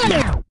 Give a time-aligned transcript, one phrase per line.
[0.00, 0.44] Hello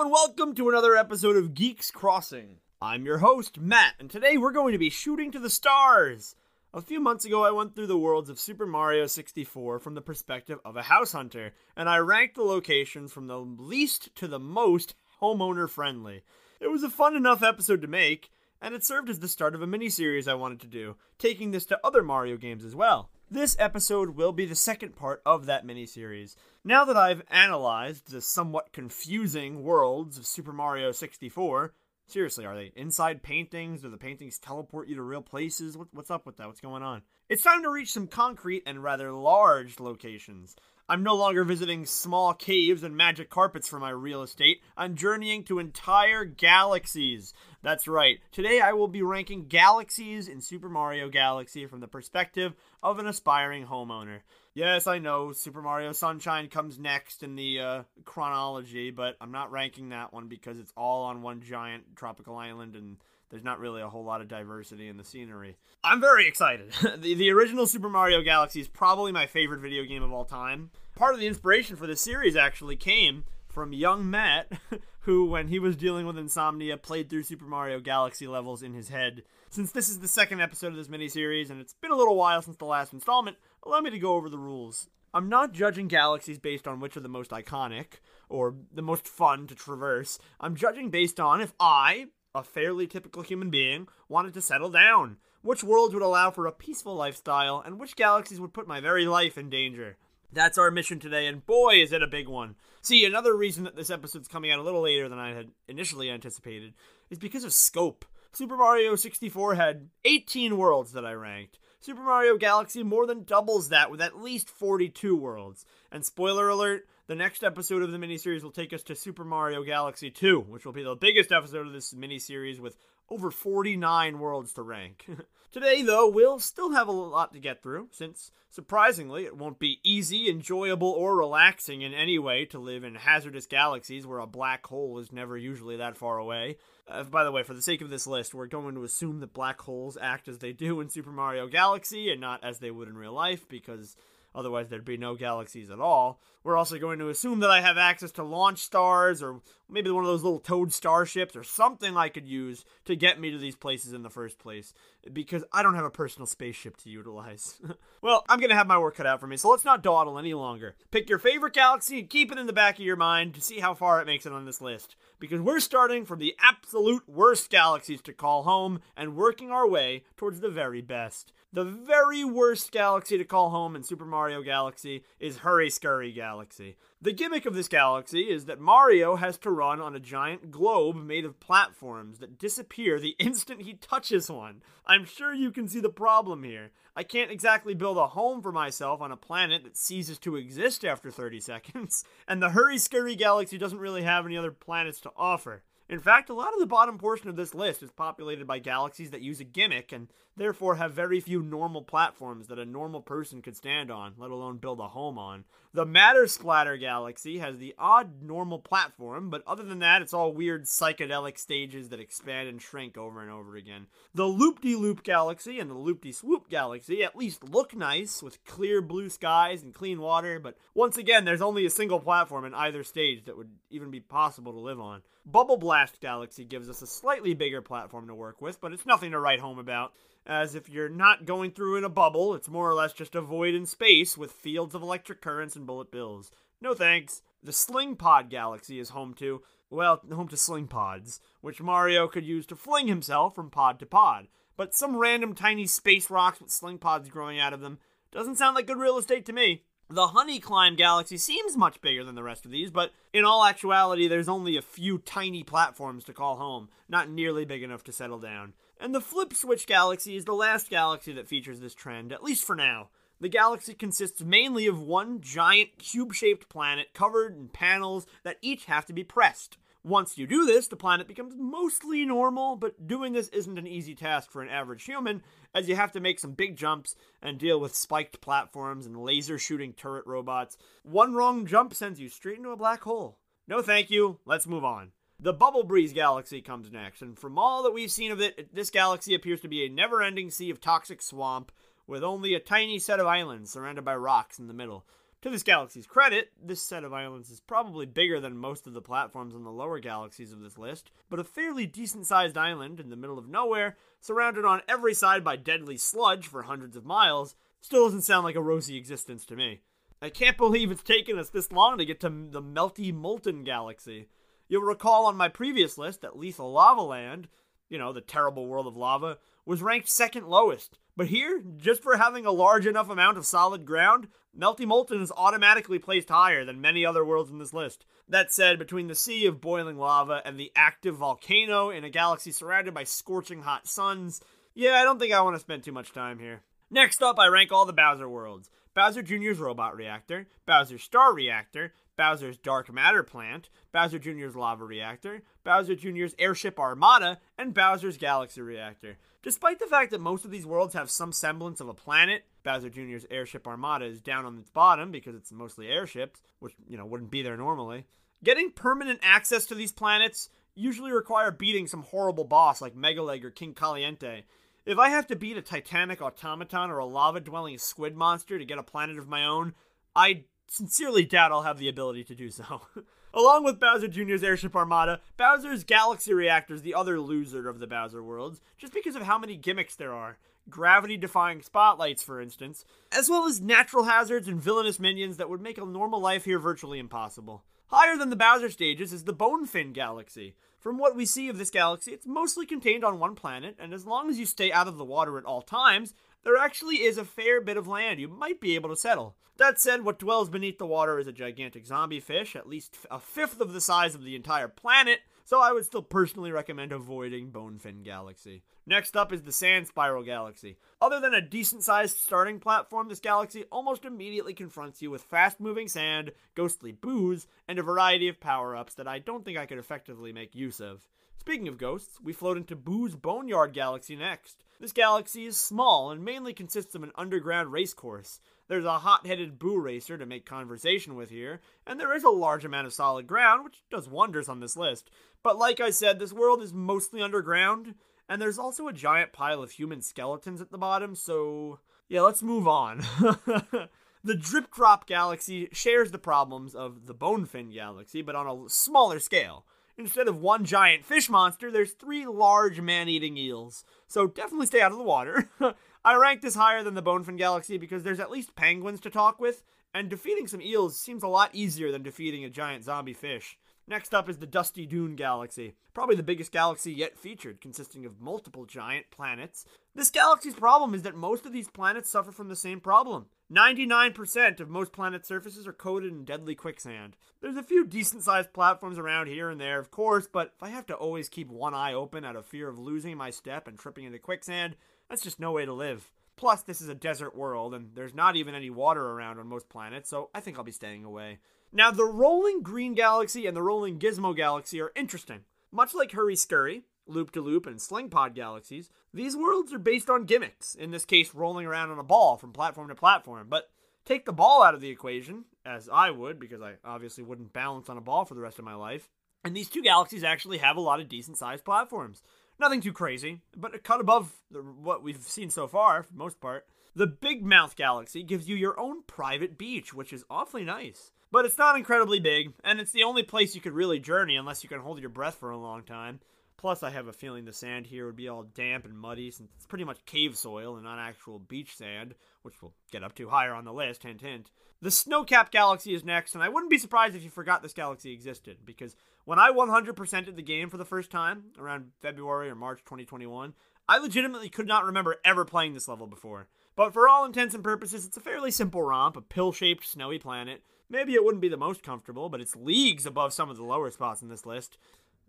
[0.00, 2.56] and welcome to another episode of Geeks Crossing.
[2.82, 6.34] I'm your host, Matt, and today we're going to be shooting to the stars.
[6.74, 10.00] A few months ago, I went through the worlds of Super Mario 64 from the
[10.00, 14.40] perspective of a house hunter, and I ranked the locations from the least to the
[14.40, 16.24] most homeowner friendly.
[16.60, 19.62] It was a fun enough episode to make, and it served as the start of
[19.62, 23.08] a mini-series I wanted to do, taking this to other Mario games as well.
[23.30, 26.36] This episode will be the second part of that mini-series.
[26.62, 31.72] Now that I've analyzed the somewhat confusing worlds of Super Mario 64,
[32.06, 33.80] seriously, are they inside paintings?
[33.80, 35.78] Do the paintings teleport you to real places?
[35.78, 36.46] What, what's up with that?
[36.46, 37.00] What's going on?
[37.30, 40.56] It's time to reach some concrete and rather large locations.
[40.90, 44.60] I'm no longer visiting small caves and magic carpets for my real estate.
[44.76, 47.32] I'm journeying to entire galaxies.
[47.62, 48.18] That's right.
[48.32, 53.06] Today I will be ranking galaxies in Super Mario Galaxy from the perspective of an
[53.06, 54.22] aspiring homeowner.
[54.52, 59.52] Yes, I know Super Mario Sunshine comes next in the uh, chronology, but I'm not
[59.52, 62.96] ranking that one because it's all on one giant tropical island and
[63.30, 65.56] there's not really a whole lot of diversity in the scenery.
[65.84, 66.72] I'm very excited.
[66.98, 70.70] the, the original Super Mario Galaxy is probably my favorite video game of all time.
[70.96, 74.50] Part of the inspiration for this series actually came from young Matt,
[75.00, 78.88] who, when he was dealing with insomnia, played through Super Mario Galaxy levels in his
[78.88, 79.22] head.
[79.48, 82.42] Since this is the second episode of this miniseries, and it's been a little while
[82.42, 84.88] since the last installment, allow me to go over the rules.
[85.12, 89.46] I'm not judging galaxies based on which are the most iconic or the most fun
[89.48, 90.18] to traverse.
[90.38, 95.16] I'm judging based on if I, a fairly typical human being, wanted to settle down,
[95.42, 99.06] which worlds would allow for a peaceful lifestyle, and which galaxies would put my very
[99.06, 99.96] life in danger.
[100.32, 102.54] That's our mission today, and boy, is it a big one.
[102.82, 106.08] See, another reason that this episode's coming out a little later than I had initially
[106.08, 106.74] anticipated
[107.10, 108.04] is because of scope.
[108.32, 111.58] Super Mario 64 had 18 worlds that I ranked.
[111.80, 115.64] Super Mario Galaxy more than doubles that with at least 42 worlds.
[115.90, 119.62] And spoiler alert, the next episode of the miniseries will take us to Super Mario
[119.62, 122.76] Galaxy 2, which will be the biggest episode of this miniseries with
[123.08, 125.06] over 49 worlds to rank.
[125.52, 129.80] Today, though, we'll still have a lot to get through, since, surprisingly, it won't be
[129.82, 134.64] easy, enjoyable, or relaxing in any way to live in hazardous galaxies where a black
[134.68, 136.56] hole is never usually that far away.
[136.86, 139.34] Uh, by the way, for the sake of this list, we're going to assume that
[139.34, 142.86] black holes act as they do in Super Mario Galaxy and not as they would
[142.86, 143.96] in real life, because
[144.34, 146.20] Otherwise, there'd be no galaxies at all.
[146.42, 150.04] We're also going to assume that I have access to launch stars or maybe one
[150.04, 153.56] of those little toad starships or something I could use to get me to these
[153.56, 154.72] places in the first place
[155.12, 157.60] because I don't have a personal spaceship to utilize.
[158.02, 160.18] well, I'm going to have my work cut out for me, so let's not dawdle
[160.18, 160.76] any longer.
[160.90, 163.60] Pick your favorite galaxy and keep it in the back of your mind to see
[163.60, 167.50] how far it makes it on this list because we're starting from the absolute worst
[167.50, 171.32] galaxies to call home and working our way towards the very best.
[171.52, 176.76] The very worst galaxy to call home in Super Mario Galaxy is Hurry Scurry Galaxy.
[177.00, 180.96] The gimmick of this galaxy is that Mario has to run on a giant globe
[180.96, 184.62] made of platforms that disappear the instant he touches one.
[184.84, 186.70] I'm sure you can see the problem here.
[186.94, 190.84] I can't exactly build a home for myself on a planet that ceases to exist
[190.84, 195.12] after 30 seconds, and the Hurry Scurry Galaxy doesn't really have any other planets to
[195.16, 195.62] offer.
[195.90, 199.10] In fact, a lot of the bottom portion of this list is populated by galaxies
[199.10, 200.06] that use a gimmick and
[200.40, 204.56] therefore have very few normal platforms that a normal person could stand on, let alone
[204.56, 205.44] build a home on.
[205.74, 210.32] The Matter Splatter Galaxy has the odd normal platform, but other than that, it's all
[210.32, 213.86] weird psychedelic stages that expand and shrink over and over again.
[214.14, 218.22] The Loop De Loop Galaxy and the Loop De Swoop Galaxy at least look nice
[218.22, 222.44] with clear blue skies and clean water, but once again, there's only a single platform
[222.44, 225.02] in either stage that would even be possible to live on.
[225.26, 229.12] Bubble Blast Galaxy gives us a slightly bigger platform to work with, but it's nothing
[229.12, 229.92] to write home about.
[230.30, 233.20] As if you're not going through in a bubble, it's more or less just a
[233.20, 236.30] void in space with fields of electric currents and bullet bills.
[236.60, 237.22] No thanks.
[237.42, 242.24] The Sling Pod Galaxy is home to, well, home to Sling Pods, which Mario could
[242.24, 244.28] use to fling himself from pod to pod.
[244.56, 247.80] But some random tiny space rocks with sling pods growing out of them
[248.12, 249.64] doesn't sound like good real estate to me.
[249.88, 253.44] The Honey Climb Galaxy seems much bigger than the rest of these, but in all
[253.44, 257.92] actuality, there's only a few tiny platforms to call home, not nearly big enough to
[257.92, 258.52] settle down.
[258.82, 262.46] And the Flip Switch Galaxy is the last galaxy that features this trend, at least
[262.46, 262.88] for now.
[263.20, 268.64] The galaxy consists mainly of one giant cube shaped planet covered in panels that each
[268.64, 269.58] have to be pressed.
[269.84, 273.94] Once you do this, the planet becomes mostly normal, but doing this isn't an easy
[273.94, 275.22] task for an average human,
[275.54, 279.38] as you have to make some big jumps and deal with spiked platforms and laser
[279.38, 280.56] shooting turret robots.
[280.82, 283.18] One wrong jump sends you straight into a black hole.
[283.46, 284.92] No thank you, let's move on.
[285.22, 288.70] The Bubble Breeze Galaxy comes next, and from all that we've seen of it, this
[288.70, 291.52] galaxy appears to be a never ending sea of toxic swamp
[291.86, 294.86] with only a tiny set of islands surrounded by rocks in the middle.
[295.20, 298.80] To this galaxy's credit, this set of islands is probably bigger than most of the
[298.80, 302.88] platforms in the lower galaxies of this list, but a fairly decent sized island in
[302.88, 307.36] the middle of nowhere, surrounded on every side by deadly sludge for hundreds of miles,
[307.60, 309.60] still doesn't sound like a rosy existence to me.
[310.00, 314.08] I can't believe it's taken us this long to get to the Melty Molten Galaxy.
[314.50, 317.28] You'll recall on my previous list that Lethal Lava Land,
[317.68, 320.76] you know, the terrible world of lava, was ranked second lowest.
[320.96, 325.12] But here, just for having a large enough amount of solid ground, Melty Molten is
[325.16, 327.86] automatically placed higher than many other worlds in this list.
[328.08, 332.32] That said, between the sea of boiling lava and the active volcano in a galaxy
[332.32, 334.20] surrounded by scorching hot suns,
[334.52, 336.42] yeah, I don't think I want to spend too much time here.
[336.72, 338.50] Next up, I rank all the Bowser worlds.
[338.74, 345.20] Bowser Jr.'s Robot Reactor, Bowser's Star Reactor, Bowser's Dark Matter Plant, Bowser Jr.'s Lava Reactor,
[345.44, 348.96] Bowser Jr.'s Airship Armada, and Bowser's Galaxy Reactor.
[349.22, 352.70] Despite the fact that most of these worlds have some semblance of a planet, Bowser
[352.70, 356.86] Jr.'s Airship Armada is down on its bottom because it's mostly airships, which, you know,
[356.86, 357.84] wouldn't be there normally.
[358.24, 363.30] Getting permanent access to these planets usually require beating some horrible boss like Megaleg or
[363.30, 364.22] King Kaliente.
[364.64, 368.44] If I have to beat a titanic automaton or a lava dwelling squid monster to
[368.46, 369.52] get a planet of my own,
[369.94, 372.62] I sincerely doubt I'll have the ability to do so.
[373.14, 377.66] Along with Bowser Jr.'s Airship Armada, Bowser's Galaxy Reactor is the other loser of the
[377.66, 380.18] Bowser worlds, just because of how many gimmicks there are.
[380.48, 385.40] Gravity defying spotlights, for instance, as well as natural hazards and villainous minions that would
[385.40, 387.44] make a normal life here virtually impossible.
[387.68, 390.34] Higher than the Bowser stages is the Bonefin Galaxy.
[390.60, 393.86] From what we see of this galaxy, it's mostly contained on one planet, and as
[393.86, 397.04] long as you stay out of the water at all times, there actually is a
[397.04, 399.16] fair bit of land you might be able to settle.
[399.38, 402.98] That said, what dwells beneath the water is a gigantic zombie fish, at least a
[403.00, 405.00] fifth of the size of the entire planet,
[405.30, 408.42] so I would still personally recommend avoiding Bonefin Galaxy.
[408.66, 410.56] Next up is the Sand Spiral Galaxy.
[410.82, 415.38] Other than a decent sized starting platform, this galaxy almost immediately confronts you with fast
[415.38, 419.46] moving sand, ghostly boos, and a variety of power ups that I don't think I
[419.46, 420.88] could effectively make use of.
[421.20, 424.42] Speaking of ghosts, we float into Boo's Boneyard Galaxy next.
[424.60, 428.20] This galaxy is small and mainly consists of an underground race course.
[428.46, 432.10] There's a hot headed Boo racer to make conversation with here, and there is a
[432.10, 434.90] large amount of solid ground, which does wonders on this list.
[435.22, 437.74] But like I said, this world is mostly underground,
[438.06, 442.22] and there's also a giant pile of human skeletons at the bottom, so yeah, let's
[442.22, 442.78] move on.
[444.04, 448.98] the Drip Drop Galaxy shares the problems of the Bonefin Galaxy, but on a smaller
[448.98, 449.46] scale.
[449.80, 453.64] Instead of one giant fish monster, there's three large man eating eels.
[453.86, 455.30] So definitely stay out of the water.
[455.84, 459.18] I rank this higher than the Bonefin Galaxy because there's at least penguins to talk
[459.18, 459.42] with,
[459.72, 463.38] and defeating some eels seems a lot easier than defeating a giant zombie fish.
[463.66, 468.02] Next up is the Dusty Dune Galaxy, probably the biggest galaxy yet featured, consisting of
[468.02, 469.46] multiple giant planets.
[469.74, 473.06] This galaxy's problem is that most of these planets suffer from the same problem.
[473.32, 476.96] 99% of most planet surfaces are coated in deadly quicksand.
[477.20, 480.48] There's a few decent sized platforms around here and there, of course, but if I
[480.48, 483.56] have to always keep one eye open out of fear of losing my step and
[483.56, 484.56] tripping into quicksand,
[484.88, 485.92] that's just no way to live.
[486.16, 489.48] Plus, this is a desert world, and there's not even any water around on most
[489.48, 491.20] planets, so I think I'll be staying away.
[491.52, 495.20] Now, the Rolling Green Galaxy and the Rolling Gizmo Galaxy are interesting.
[495.52, 499.88] Much like Hurry Scurry, Loop de Loop, and Sling Pod galaxies, these worlds are based
[499.90, 503.26] on gimmicks, in this case, rolling around on a ball from platform to platform.
[503.28, 503.50] But
[503.84, 507.68] take the ball out of the equation, as I would, because I obviously wouldn't balance
[507.68, 508.88] on a ball for the rest of my life,
[509.24, 512.02] and these two galaxies actually have a lot of decent sized platforms.
[512.38, 516.20] Nothing too crazy, but a cut above what we've seen so far, for the most
[516.20, 516.46] part.
[516.74, 520.92] The Big Mouth Galaxy gives you your own private beach, which is awfully nice.
[521.12, 524.42] But it's not incredibly big, and it's the only place you could really journey unless
[524.42, 526.00] you can hold your breath for a long time.
[526.40, 529.30] Plus, I have a feeling the sand here would be all damp and muddy since
[529.36, 533.10] it's pretty much cave soil and not actual beach sand, which we'll get up to
[533.10, 534.30] higher on the list, hint hint.
[534.62, 537.92] The Snowcap Galaxy is next, and I wouldn't be surprised if you forgot this galaxy
[537.92, 542.60] existed, because when I 100%ed the game for the first time, around February or March
[542.60, 543.34] 2021,
[543.68, 546.28] I legitimately could not remember ever playing this level before.
[546.56, 549.98] But for all intents and purposes, it's a fairly simple romp, a pill shaped snowy
[549.98, 550.42] planet.
[550.70, 553.70] Maybe it wouldn't be the most comfortable, but it's leagues above some of the lower
[553.70, 554.56] spots in this list.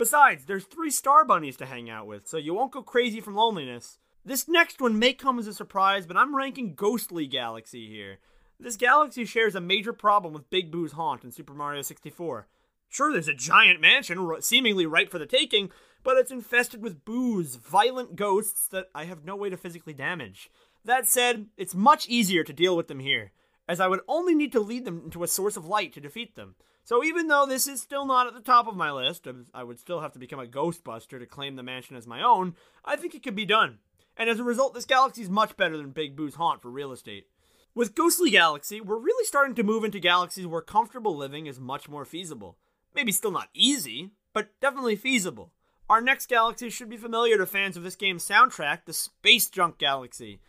[0.01, 3.35] Besides, there's three star bunnies to hang out with, so you won't go crazy from
[3.35, 3.99] loneliness.
[4.25, 8.17] This next one may come as a surprise, but I'm ranking Ghostly Galaxy here.
[8.59, 12.47] This galaxy shares a major problem with Big Boo's haunt in Super Mario 64.
[12.89, 15.69] Sure, there's a giant mansion seemingly ripe for the taking,
[16.01, 20.49] but it's infested with boos, violent ghosts that I have no way to physically damage.
[20.83, 23.33] That said, it's much easier to deal with them here
[23.67, 26.35] as I would only need to lead them into a source of light to defeat
[26.35, 26.55] them.
[26.83, 29.63] So even though this is still not at the top of my list, um, I
[29.63, 32.95] would still have to become a Ghostbuster to claim the mansion as my own, I
[32.95, 33.79] think it could be done.
[34.17, 36.91] And as a result, this galaxy is much better than Big Boo's haunt for real
[36.91, 37.27] estate.
[37.73, 41.87] With Ghostly Galaxy, we're really starting to move into galaxies where comfortable living is much
[41.87, 42.57] more feasible.
[42.93, 45.53] Maybe still not easy, but definitely feasible.
[45.89, 49.77] Our next galaxy should be familiar to fans of this game's soundtrack, the Space Junk
[49.77, 50.41] Galaxy.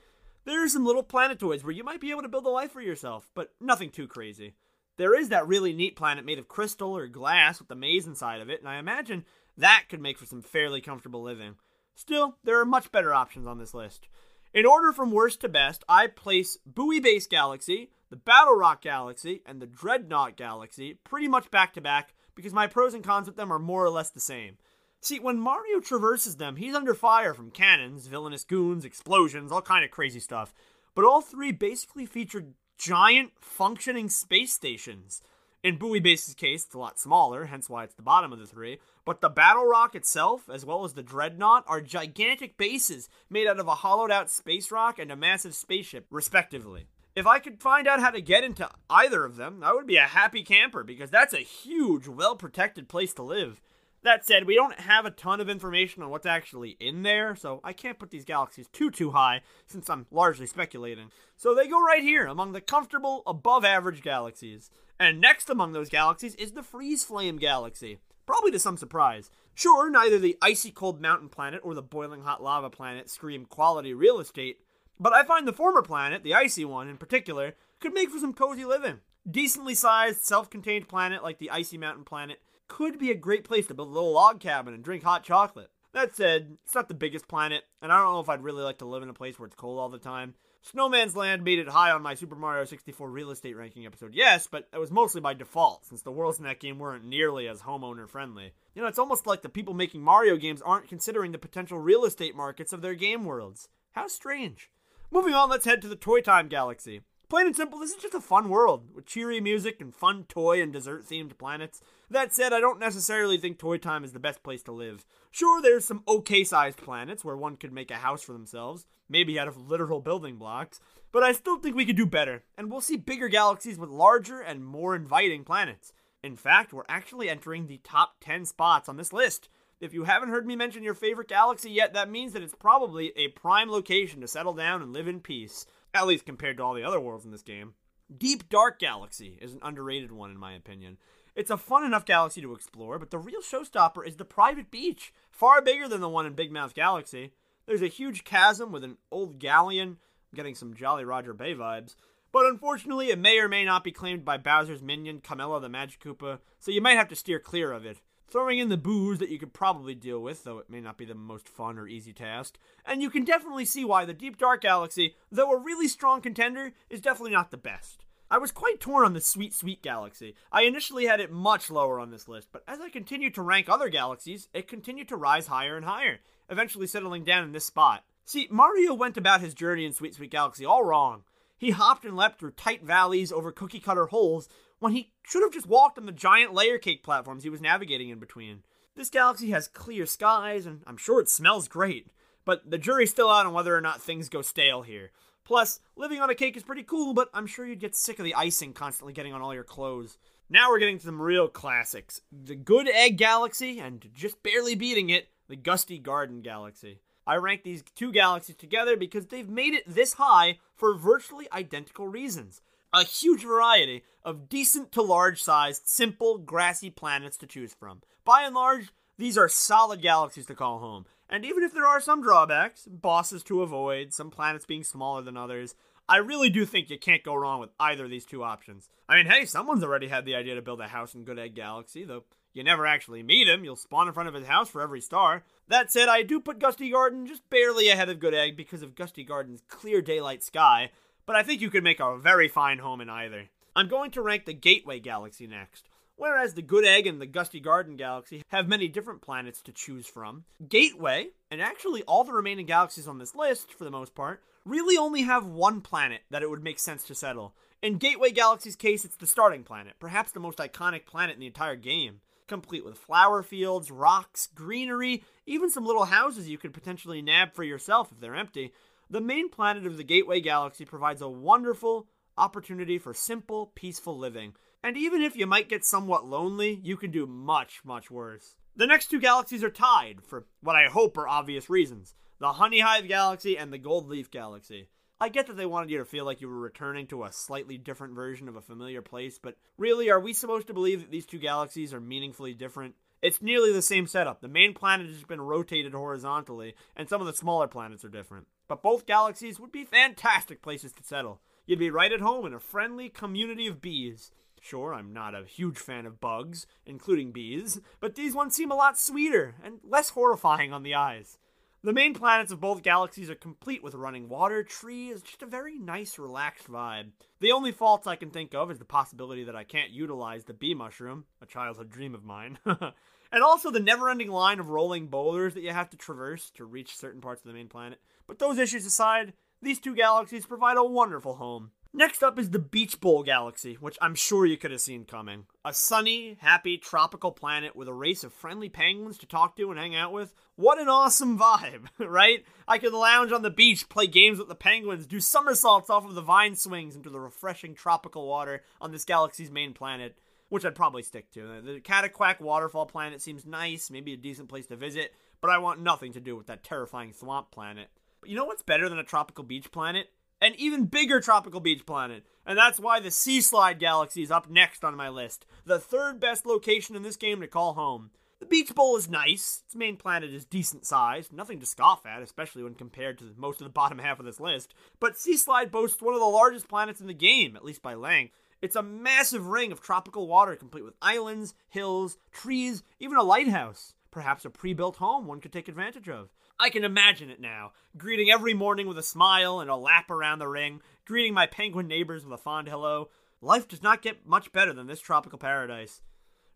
[0.44, 2.80] There are some little planetoids where you might be able to build a life for
[2.80, 4.54] yourself, but nothing too crazy.
[4.96, 8.40] There is that really neat planet made of crystal or glass with a maze inside
[8.40, 9.24] of it, and I imagine
[9.56, 11.56] that could make for some fairly comfortable living.
[11.94, 14.08] Still, there are much better options on this list.
[14.54, 19.42] In order from worst to best, I place Buoy Base Galaxy, the Battle Rock Galaxy,
[19.46, 23.36] and the Dreadnought Galaxy pretty much back to back because my pros and cons with
[23.36, 24.58] them are more or less the same.
[25.00, 29.84] See, when Mario traverses them, he's under fire from cannons, villainous goons, explosions, all kind
[29.84, 30.54] of crazy stuff.
[30.94, 32.44] But all three basically feature
[32.78, 35.22] giant functioning space stations.
[35.62, 38.46] In Buoy Base's case, it's a lot smaller, hence why it's the bottom of the
[38.46, 38.78] three.
[39.04, 43.60] But the Battle Rock itself, as well as the Dreadnought, are gigantic bases made out
[43.60, 46.86] of a hollowed out space rock and a massive spaceship, respectively.
[47.14, 49.98] If I could find out how to get into either of them, I would be
[49.98, 53.60] a happy camper because that's a huge, well protected place to live.
[54.04, 57.60] That said, we don't have a ton of information on what's actually in there, so
[57.62, 61.10] I can't put these galaxies too too high since I'm largely speculating.
[61.36, 64.70] So they go right here among the comfortable above average galaxies.
[64.98, 67.98] And next among those galaxies is the Freeze Flame Galaxy.
[68.26, 69.30] Probably to some surprise.
[69.54, 73.94] Sure, neither the icy cold mountain planet or the boiling hot lava planet scream quality
[73.94, 74.58] real estate,
[74.98, 78.32] but I find the former planet, the icy one in particular, could make for some
[78.32, 79.00] cozy living.
[79.28, 82.40] Decently sized, self contained planet like the icy mountain planet
[82.72, 85.70] could be a great place to build a little log cabin and drink hot chocolate.
[85.92, 88.78] That said, it's not the biggest planet, and I don't know if I'd really like
[88.78, 90.32] to live in a place where it's cold all the time.
[90.62, 94.48] Snowman's Land made it high on my Super Mario 64 real estate ranking episode, yes,
[94.50, 97.60] but it was mostly by default, since the worlds in that game weren't nearly as
[97.60, 98.54] homeowner friendly.
[98.74, 102.06] You know, it's almost like the people making Mario games aren't considering the potential real
[102.06, 103.68] estate markets of their game worlds.
[103.90, 104.70] How strange.
[105.10, 107.02] Moving on, let's head to the Toy Time Galaxy.
[107.32, 110.60] Plain and simple, this is just a fun world with cheery music and fun toy
[110.60, 111.80] and dessert themed planets.
[112.10, 115.06] That said, I don't necessarily think Toy Time is the best place to live.
[115.30, 119.38] Sure, there's some okay sized planets where one could make a house for themselves, maybe
[119.38, 120.78] out of literal building blocks,
[121.10, 124.42] but I still think we could do better, and we'll see bigger galaxies with larger
[124.42, 125.94] and more inviting planets.
[126.22, 129.48] In fact, we're actually entering the top 10 spots on this list.
[129.80, 133.10] If you haven't heard me mention your favorite galaxy yet, that means that it's probably
[133.16, 136.74] a prime location to settle down and live in peace at least compared to all
[136.74, 137.74] the other worlds in this game.
[138.16, 140.98] Deep Dark Galaxy is an underrated one, in my opinion.
[141.34, 145.14] It's a fun enough galaxy to explore, but the real showstopper is the private beach,
[145.30, 147.32] far bigger than the one in Big Mouth Galaxy.
[147.66, 149.98] There's a huge chasm with an old galleon,
[150.34, 151.94] getting some Jolly Roger Bay vibes,
[152.32, 156.00] but unfortunately, it may or may not be claimed by Bowser's minion, Kamella the Magic
[156.00, 158.00] Koopa, so you might have to steer clear of it
[158.32, 161.04] throwing in the boos that you could probably deal with, though it may not be
[161.04, 162.58] the most fun or easy task.
[162.86, 166.72] And you can definitely see why the Deep Dark Galaxy, though a really strong contender,
[166.88, 168.04] is definitely not the best.
[168.30, 170.34] I was quite torn on the Sweet Sweet Galaxy.
[170.50, 173.68] I initially had it much lower on this list, but as I continued to rank
[173.68, 178.04] other galaxies, it continued to rise higher and higher, eventually settling down in this spot.
[178.24, 181.24] See, Mario went about his journey in Sweet Sweet Galaxy all wrong.
[181.58, 184.48] He hopped and leapt through tight valleys over cookie cutter holes
[184.82, 188.08] when he should have just walked on the giant layer cake platforms he was navigating
[188.08, 188.64] in between.
[188.96, 192.08] This galaxy has clear skies, and I'm sure it smells great,
[192.44, 195.12] but the jury's still out on whether or not things go stale here.
[195.44, 198.24] Plus, living on a cake is pretty cool, but I'm sure you'd get sick of
[198.24, 200.18] the icing constantly getting on all your clothes.
[200.50, 205.10] Now we're getting to some real classics the Good Egg Galaxy, and just barely beating
[205.10, 207.00] it, the Gusty Garden Galaxy.
[207.24, 212.08] I rank these two galaxies together because they've made it this high for virtually identical
[212.08, 212.60] reasons
[212.92, 218.02] a huge variety of decent to large sized, simple, grassy planets to choose from.
[218.24, 221.06] By and large, these are solid galaxies to call home.
[221.28, 225.36] And even if there are some drawbacks, bosses to avoid, some planets being smaller than
[225.36, 225.74] others,
[226.08, 228.88] I really do think you can't go wrong with either of these two options.
[229.08, 231.54] I mean, hey, someone's already had the idea to build a house in Good Egg
[231.54, 233.64] Galaxy, though you never actually meet him.
[233.64, 235.44] You'll spawn in front of his house for every star.
[235.68, 238.94] That said, I do put Gusty Garden just barely ahead of Good Egg because of
[238.94, 240.90] Gusty Garden's clear daylight sky,
[241.26, 243.48] but I think you could make a very fine home in either.
[243.74, 245.88] I'm going to rank the Gateway Galaxy next.
[246.16, 250.06] Whereas the Good Egg and the Gusty Garden Galaxy have many different planets to choose
[250.06, 254.42] from, Gateway, and actually all the remaining galaxies on this list, for the most part,
[254.64, 257.54] really only have one planet that it would make sense to settle.
[257.82, 261.46] In Gateway Galaxy's case, it's the starting planet, perhaps the most iconic planet in the
[261.46, 267.22] entire game, complete with flower fields, rocks, greenery, even some little houses you could potentially
[267.22, 268.72] nab for yourself if they're empty,
[269.12, 274.54] the main planet of the Gateway Galaxy provides a wonderful opportunity for simple, peaceful living.
[274.82, 278.56] And even if you might get somewhat lonely, you can do much, much worse.
[278.74, 282.80] The next two galaxies are tied, for what I hope are obvious reasons the Honey
[282.80, 284.88] Hive Galaxy and the Gold Leaf Galaxy.
[285.20, 287.78] I get that they wanted you to feel like you were returning to a slightly
[287.78, 291.26] different version of a familiar place, but really, are we supposed to believe that these
[291.26, 292.94] two galaxies are meaningfully different?
[293.22, 294.40] It's nearly the same setup.
[294.40, 298.48] The main planet has been rotated horizontally, and some of the smaller planets are different.
[298.66, 301.40] But both galaxies would be fantastic places to settle.
[301.64, 304.32] You'd be right at home in a friendly community of bees.
[304.60, 308.76] Sure, I'm not a huge fan of bugs, including bees, but these ones seem a
[308.76, 311.38] lot sweeter and less horrifying on the eyes.
[311.84, 315.80] The main planets of both galaxies are complete with running water, trees, just a very
[315.80, 317.10] nice, relaxed vibe.
[317.40, 320.54] The only faults I can think of is the possibility that I can't utilize the
[320.54, 322.60] bee mushroom, a childhood dream of mine,
[323.32, 326.64] and also the never ending line of rolling boulders that you have to traverse to
[326.64, 327.98] reach certain parts of the main planet.
[328.26, 331.70] But those issues aside, these two galaxies provide a wonderful home.
[331.94, 335.44] Next up is the Beach Bowl Galaxy, which I'm sure you could have seen coming.
[335.62, 339.78] A sunny, happy, tropical planet with a race of friendly penguins to talk to and
[339.78, 340.34] hang out with.
[340.56, 342.46] What an awesome vibe, right?
[342.66, 346.14] I could lounge on the beach, play games with the penguins, do somersaults off of
[346.14, 350.16] the vine swings into the refreshing tropical water on this galaxy's main planet,
[350.52, 351.62] which I'd probably stick to.
[351.62, 355.80] The Cataquack Waterfall planet seems nice, maybe a decent place to visit, but I want
[355.80, 357.88] nothing to do with that terrifying swamp planet.
[358.20, 360.08] But you know what's better than a tropical beach planet?
[360.42, 362.26] an even bigger tropical beach planet.
[362.44, 365.46] And that's why the Sea Slide Galaxy is up next on my list.
[365.64, 368.10] The third best location in this game to call home.
[368.40, 369.62] The Beach Bowl is nice.
[369.64, 373.60] Its main planet is decent size, nothing to scoff at, especially when compared to most
[373.60, 374.74] of the bottom half of this list.
[374.98, 377.94] But Sea Slide boasts one of the largest planets in the game, at least by
[377.94, 378.36] length.
[378.62, 383.94] It's a massive ring of tropical water, complete with islands, hills, trees, even a lighthouse.
[384.12, 386.30] Perhaps a pre built home one could take advantage of.
[386.60, 390.38] I can imagine it now, greeting every morning with a smile and a lap around
[390.38, 393.10] the ring, greeting my penguin neighbors with a fond hello.
[393.40, 396.00] Life does not get much better than this tropical paradise.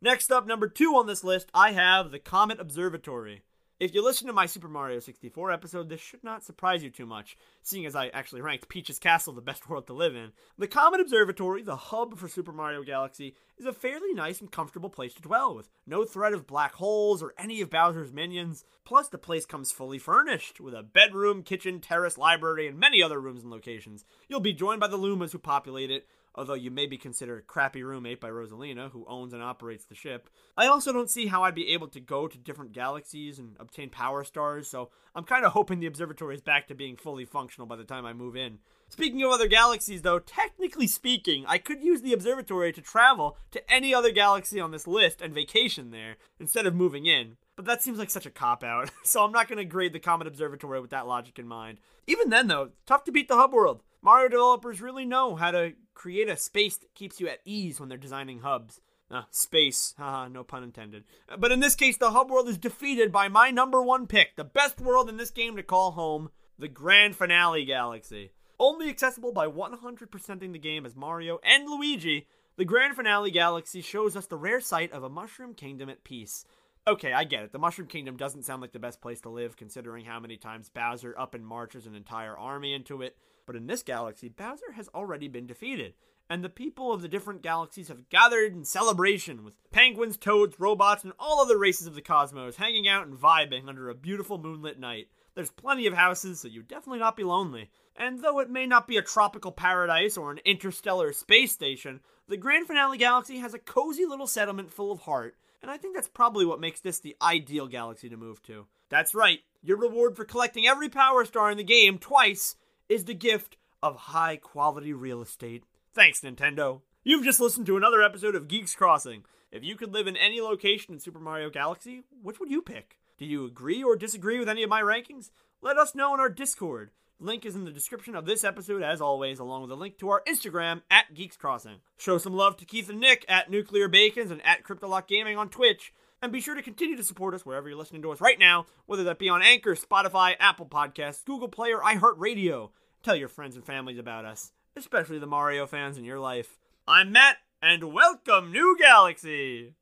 [0.00, 3.42] Next up, number two on this list, I have the Comet Observatory.
[3.78, 7.04] If you listen to my Super Mario 64 episode, this should not surprise you too
[7.04, 10.32] much, seeing as I actually ranked Peach's Castle the best world to live in.
[10.56, 14.88] The Comet Observatory, the hub for Super Mario Galaxy, is a fairly nice and comfortable
[14.88, 15.68] place to dwell with.
[15.86, 18.64] No threat of black holes or any of Bowser's minions.
[18.86, 23.20] Plus, the place comes fully furnished, with a bedroom, kitchen, terrace, library, and many other
[23.20, 24.06] rooms and locations.
[24.26, 27.42] You'll be joined by the Lumas who populate it, although you may be considered a
[27.42, 30.28] crappy roommate by Rosalina, who owns and operates the ship.
[30.56, 33.90] I also don't see how I'd be able to go to different galaxies and obtain
[33.90, 37.66] power stars, so I'm kind of hoping the observatory is back to being fully functional
[37.66, 38.58] by the time I move in.
[38.88, 43.72] Speaking of other galaxies, though, technically speaking, I could use the observatory to travel to
[43.72, 47.36] any other galaxy on this list and vacation there instead of moving in.
[47.56, 49.98] But that seems like such a cop out, so I'm not going to grade the
[49.98, 51.78] Comet Observatory with that logic in mind.
[52.06, 53.82] Even then, though, tough to beat the hub world.
[54.02, 57.88] Mario developers really know how to create a space that keeps you at ease when
[57.88, 58.80] they're designing hubs.
[59.08, 61.04] Uh, space, haha, no pun intended.
[61.38, 64.44] But in this case, the hub world is defeated by my number one pick, the
[64.44, 68.32] best world in this game to call home, the Grand Finale Galaxy.
[68.58, 74.16] Only accessible by 100%ing the game as Mario and Luigi, the Grand Finale Galaxy shows
[74.16, 76.44] us the rare sight of a Mushroom Kingdom at peace.
[76.88, 77.52] Okay, I get it.
[77.52, 80.68] The Mushroom Kingdom doesn't sound like the best place to live, considering how many times
[80.68, 83.16] Bowser up and marches an entire army into it.
[83.46, 85.94] But in this galaxy, Bowser has already been defeated,
[86.28, 91.04] and the people of the different galaxies have gathered in celebration with penguins, toads, robots,
[91.04, 94.78] and all other races of the cosmos hanging out and vibing under a beautiful moonlit
[94.78, 95.06] night.
[95.34, 97.70] There's plenty of houses, so you'd definitely not be lonely.
[97.94, 102.36] And though it may not be a tropical paradise or an interstellar space station, the
[102.36, 106.06] Grand Finale Galaxy has a cozy little settlement full of heart and I think that's
[106.06, 108.66] probably what makes this the ideal galaxy to move to.
[108.88, 112.54] That's right, your reward for collecting every Power Star in the game twice
[112.88, 115.64] is the gift of high quality real estate.
[115.94, 116.80] Thanks, Nintendo.
[117.04, 119.24] You've just listened to another episode of Geeks Crossing.
[119.52, 122.98] If you could live in any location in Super Mario Galaxy, which would you pick?
[123.18, 125.30] Do you agree or disagree with any of my rankings?
[125.62, 126.90] Let us know in our Discord.
[127.18, 130.10] Link is in the description of this episode, as always, along with a link to
[130.10, 131.76] our Instagram at Geeks Crossing.
[131.96, 135.48] Show some love to Keith and Nick at Nuclear Bacons and at Cryptolock Gaming on
[135.48, 135.94] Twitch.
[136.26, 138.66] And be sure to continue to support us wherever you're listening to us right now,
[138.86, 142.70] whether that be on Anchor, Spotify, Apple Podcasts, Google Play, or iHeartRadio.
[143.04, 146.58] Tell your friends and families about us, especially the Mario fans in your life.
[146.88, 149.76] I'm Matt, and welcome, New Galaxy!